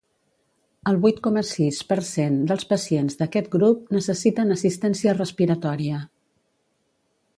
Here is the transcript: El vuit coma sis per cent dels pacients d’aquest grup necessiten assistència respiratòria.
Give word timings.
El 0.91 0.95
vuit 1.03 1.19
coma 1.27 1.43
sis 1.49 1.81
per 1.91 1.97
cent 2.07 2.39
dels 2.51 2.67
pacients 2.71 3.19
d’aquest 3.19 3.51
grup 3.59 3.83
necessiten 3.99 4.57
assistència 4.57 5.15
respiratòria. 5.19 6.01